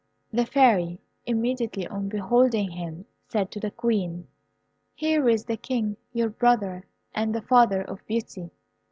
The 0.33 0.47
Fairy, 0.47 0.99
immediately 1.27 1.85
on 1.87 2.09
beholding 2.09 2.71
him, 2.71 3.05
said 3.27 3.51
to 3.51 3.59
the 3.59 3.69
Queen, 3.69 4.27
"Here 4.95 5.29
is 5.29 5.45
the 5.45 5.57
King 5.57 5.95
your 6.11 6.29
brother, 6.29 6.87
and 7.13 7.35
the 7.35 7.43
father 7.43 7.83
of 7.83 8.03
Beauty. 8.07 8.49